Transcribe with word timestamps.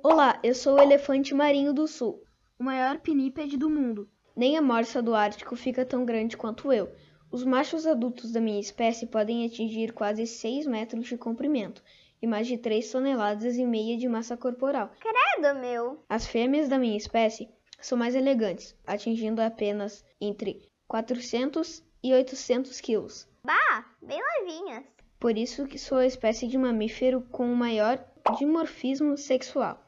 Olá, 0.00 0.38
eu 0.44 0.54
sou 0.54 0.76
o 0.76 0.80
elefante 0.80 1.34
marinho 1.34 1.72
do 1.72 1.88
sul, 1.88 2.22
o 2.56 2.62
maior 2.62 2.98
pinípede 2.98 3.56
do 3.56 3.68
mundo. 3.68 4.08
Nem 4.34 4.56
a 4.56 4.62
morsa 4.62 5.02
do 5.02 5.12
Ártico 5.12 5.56
fica 5.56 5.84
tão 5.84 6.04
grande 6.04 6.36
quanto 6.36 6.72
eu. 6.72 6.90
Os 7.32 7.44
machos 7.44 7.84
adultos 7.84 8.30
da 8.30 8.40
minha 8.40 8.60
espécie 8.60 9.06
podem 9.06 9.44
atingir 9.44 9.92
quase 9.92 10.24
6 10.24 10.66
metros 10.66 11.06
de 11.06 11.18
comprimento 11.18 11.82
e 12.22 12.26
mais 12.28 12.46
de 12.46 12.56
3 12.56 12.88
toneladas 12.90 13.56
e 13.56 13.66
meia 13.66 13.98
de 13.98 14.08
massa 14.08 14.36
corporal. 14.36 14.92
Credo, 15.00 15.58
meu! 15.58 16.02
As 16.08 16.26
fêmeas 16.26 16.68
da 16.68 16.78
minha 16.78 16.96
espécie 16.96 17.48
são 17.80 17.98
mais 17.98 18.14
elegantes, 18.14 18.76
atingindo 18.86 19.42
apenas 19.42 20.04
entre 20.20 20.62
400 20.86 21.82
e 22.02 22.14
800 22.14 22.80
quilos. 22.80 23.28
Bah, 23.42 23.84
bem 24.00 24.20
levinhas. 24.40 24.84
Por 25.18 25.36
isso 25.36 25.66
que 25.66 25.78
sou 25.78 25.98
a 25.98 26.06
espécie 26.06 26.46
de 26.46 26.56
mamífero 26.56 27.22
com 27.32 27.52
o 27.52 27.56
maior 27.56 28.02
dimorfismo 28.36 29.16
sexual, 29.16 29.82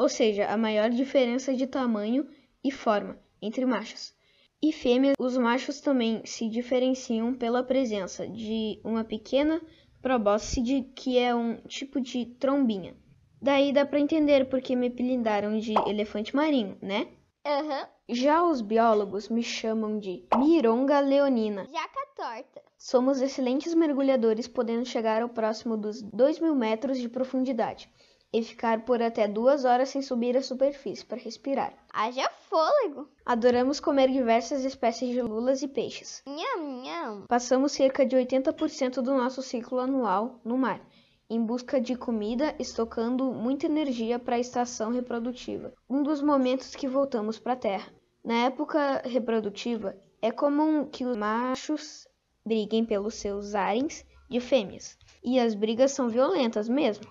ou 0.00 0.08
seja, 0.08 0.46
a 0.46 0.56
maior 0.56 0.88
diferença 0.88 1.54
de 1.54 1.66
tamanho 1.66 2.26
e 2.64 2.70
forma 2.70 3.18
entre 3.42 3.66
machos. 3.66 4.14
E 4.62 4.72
fêmeas, 4.72 5.14
os 5.18 5.36
machos 5.36 5.78
também 5.78 6.22
se 6.24 6.48
diferenciam 6.48 7.34
pela 7.34 7.62
presença 7.62 8.26
de 8.26 8.80
uma 8.82 9.04
pequena 9.04 9.60
probóscide 10.00 10.90
que 10.96 11.18
é 11.18 11.34
um 11.34 11.56
tipo 11.68 12.00
de 12.00 12.24
trombinha. 12.24 12.96
Daí 13.42 13.74
dá 13.74 13.84
para 13.84 14.00
entender 14.00 14.48
porque 14.48 14.74
me 14.74 14.86
apelidaram 14.86 15.58
de 15.58 15.74
elefante 15.86 16.34
marinho, 16.34 16.78
né? 16.80 17.06
Aham. 17.44 17.86
Já 18.08 18.42
os 18.42 18.62
biólogos 18.62 19.28
me 19.28 19.42
chamam 19.42 19.98
de 19.98 20.24
mironga 20.38 21.00
leonina. 21.00 21.68
Jaca 21.70 22.06
torta. 22.16 22.62
Somos 22.78 23.20
excelentes 23.20 23.74
mergulhadores, 23.74 24.48
podendo 24.48 24.86
chegar 24.86 25.20
ao 25.20 25.28
próximo 25.28 25.76
dos 25.76 26.00
2 26.00 26.40
mil 26.40 26.54
metros 26.54 26.98
de 26.98 27.08
profundidade 27.08 27.90
e 28.32 28.42
ficar 28.42 28.84
por 28.84 29.02
até 29.02 29.26
duas 29.26 29.64
horas 29.64 29.88
sem 29.88 30.00
subir 30.00 30.36
à 30.36 30.42
superfície 30.42 31.04
para 31.04 31.18
respirar. 31.18 31.74
Haja 31.92 32.30
fôlego. 32.48 33.08
Adoramos 33.26 33.80
comer 33.80 34.10
diversas 34.10 34.64
espécies 34.64 35.10
de 35.10 35.20
lulas 35.20 35.62
e 35.62 35.68
peixes. 35.68 36.22
Nham, 36.26 36.82
nham. 36.82 37.26
Passamos 37.26 37.72
cerca 37.72 38.06
de 38.06 38.16
80% 38.16 39.02
do 39.02 39.14
nosso 39.14 39.42
ciclo 39.42 39.80
anual 39.80 40.40
no 40.44 40.56
mar, 40.56 40.80
em 41.28 41.44
busca 41.44 41.80
de 41.80 41.96
comida, 41.96 42.54
estocando 42.58 43.32
muita 43.32 43.66
energia 43.66 44.18
para 44.18 44.36
a 44.36 44.40
estação 44.40 44.90
reprodutiva, 44.92 45.72
um 45.88 46.02
dos 46.02 46.22
momentos 46.22 46.74
que 46.74 46.88
voltamos 46.88 47.38
para 47.38 47.54
a 47.54 47.56
Terra. 47.56 47.92
Na 48.24 48.44
época 48.44 49.02
reprodutiva, 49.04 49.96
é 50.22 50.30
comum 50.30 50.84
que 50.84 51.04
os 51.04 51.16
machos 51.16 52.06
briguem 52.44 52.84
pelos 52.84 53.14
seus 53.14 53.54
haréns 53.54 54.04
de 54.28 54.40
fêmeas, 54.40 54.98
e 55.24 55.40
as 55.40 55.54
brigas 55.54 55.92
são 55.92 56.08
violentas 56.08 56.68
mesmo. 56.68 57.06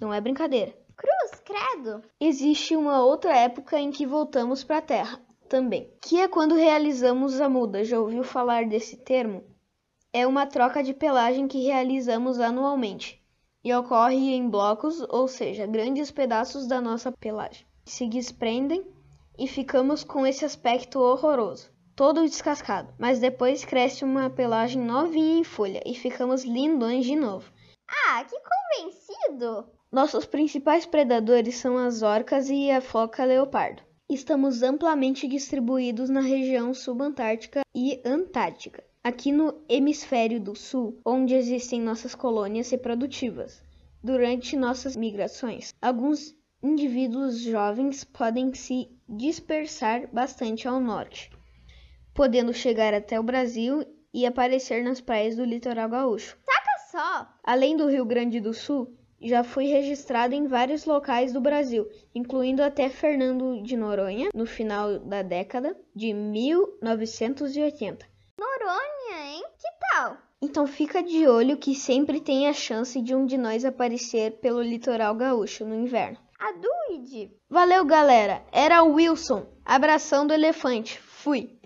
Não 0.00 0.12
é 0.12 0.20
brincadeira. 0.20 0.74
Cruz, 0.96 1.40
credo. 1.44 2.02
Existe 2.20 2.76
uma 2.76 3.04
outra 3.04 3.36
época 3.36 3.78
em 3.78 3.90
que 3.90 4.06
voltamos 4.06 4.64
para 4.64 4.78
a 4.78 4.82
Terra 4.82 5.20
também, 5.48 5.92
que 6.00 6.20
é 6.20 6.28
quando 6.28 6.54
realizamos 6.54 7.40
a 7.40 7.48
muda. 7.48 7.84
Já 7.84 8.00
ouviu 8.00 8.24
falar 8.24 8.66
desse 8.66 8.96
termo? 8.96 9.44
É 10.12 10.26
uma 10.26 10.46
troca 10.46 10.82
de 10.82 10.94
pelagem 10.94 11.48
que 11.48 11.64
realizamos 11.64 12.38
anualmente 12.38 13.22
e 13.64 13.72
ocorre 13.72 14.34
em 14.34 14.48
blocos, 14.48 15.00
ou 15.08 15.26
seja, 15.26 15.66
grandes 15.66 16.10
pedaços 16.10 16.66
da 16.66 16.80
nossa 16.80 17.10
pelagem. 17.10 17.66
Se 17.86 18.06
desprendem 18.06 18.86
e 19.38 19.48
ficamos 19.48 20.04
com 20.04 20.26
esse 20.26 20.44
aspecto 20.44 21.00
horroroso, 21.00 21.70
todo 21.96 22.22
descascado, 22.22 22.92
mas 22.98 23.18
depois 23.18 23.64
cresce 23.64 24.04
uma 24.04 24.28
pelagem 24.28 24.82
novinha 24.82 25.38
em 25.38 25.44
folha 25.44 25.82
e 25.86 25.94
ficamos 25.94 26.44
lindões 26.44 27.06
de 27.06 27.16
novo. 27.16 27.50
Ah, 27.88 28.24
que 28.24 28.36
convencido. 28.38 29.66
Nossos 29.94 30.26
principais 30.26 30.84
predadores 30.84 31.54
são 31.54 31.78
as 31.78 32.02
orcas 32.02 32.50
e 32.50 32.68
a 32.68 32.80
foca 32.80 33.24
leopardo. 33.24 33.80
Estamos 34.10 34.60
amplamente 34.60 35.28
distribuídos 35.28 36.10
na 36.10 36.20
região 36.20 36.74
subantártica 36.74 37.60
e 37.72 38.02
antártica, 38.04 38.82
aqui 39.04 39.30
no 39.30 39.62
hemisfério 39.68 40.40
do 40.40 40.56
sul, 40.56 41.00
onde 41.06 41.36
existem 41.36 41.80
nossas 41.80 42.12
colônias 42.12 42.68
reprodutivas. 42.70 43.62
Durante 44.02 44.56
nossas 44.56 44.96
migrações, 44.96 45.72
alguns 45.80 46.34
indivíduos 46.60 47.38
jovens 47.38 48.02
podem 48.02 48.52
se 48.52 48.88
dispersar 49.08 50.12
bastante 50.12 50.66
ao 50.66 50.80
norte, 50.80 51.30
podendo 52.12 52.52
chegar 52.52 52.92
até 52.94 53.20
o 53.20 53.22
Brasil 53.22 53.84
e 54.12 54.26
aparecer 54.26 54.82
nas 54.82 55.00
praias 55.00 55.36
do 55.36 55.44
litoral 55.44 55.88
gaúcho. 55.88 56.36
Saca 56.44 56.78
só. 56.90 57.28
Além 57.44 57.76
do 57.76 57.88
Rio 57.88 58.04
Grande 58.04 58.40
do 58.40 58.52
Sul, 58.52 58.92
já 59.24 59.42
foi 59.42 59.64
registrado 59.64 60.34
em 60.34 60.46
vários 60.46 60.84
locais 60.84 61.32
do 61.32 61.40
Brasil, 61.40 61.88
incluindo 62.14 62.62
até 62.62 62.90
Fernando 62.90 63.62
de 63.62 63.76
Noronha, 63.76 64.28
no 64.34 64.44
final 64.44 64.98
da 64.98 65.22
década 65.22 65.74
de 65.96 66.12
1980. 66.12 68.06
Noronha, 68.38 69.32
hein? 69.32 69.42
Que 69.58 69.68
tal? 69.80 70.18
Então 70.42 70.66
fica 70.66 71.02
de 71.02 71.26
olho 71.26 71.56
que 71.56 71.74
sempre 71.74 72.20
tem 72.20 72.48
a 72.48 72.52
chance 72.52 73.00
de 73.00 73.14
um 73.14 73.24
de 73.24 73.38
nós 73.38 73.64
aparecer 73.64 74.32
pelo 74.40 74.60
litoral 74.60 75.14
gaúcho 75.14 75.64
no 75.64 75.74
inverno. 75.74 76.18
A 76.38 76.52
Duide. 76.52 77.30
Valeu, 77.48 77.84
galera! 77.86 78.42
Era 78.52 78.82
o 78.82 78.92
Wilson. 78.92 79.46
Abração 79.64 80.26
do 80.26 80.34
elefante. 80.34 80.98
Fui! 80.98 81.58